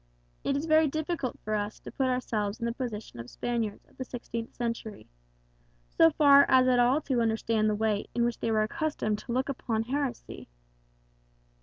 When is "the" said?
2.65-2.73, 3.97-4.03, 7.69-7.75